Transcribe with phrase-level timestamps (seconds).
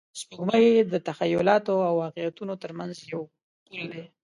[0.19, 3.21] سپوږمۍ د تخیلاتو او واقعیتونو تر منځ یو
[3.67, 4.03] پل دی